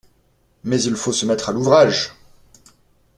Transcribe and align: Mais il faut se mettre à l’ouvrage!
Mais 0.63 0.81
il 0.81 0.95
faut 0.95 1.11
se 1.11 1.27
mettre 1.27 1.49
à 1.49 1.51
l’ouvrage! 1.51 2.15